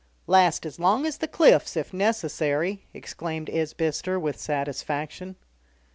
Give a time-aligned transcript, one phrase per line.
[0.25, 5.35] "Last as long as the cliffs, if necessary," exclaimed Isbister with satisfaction.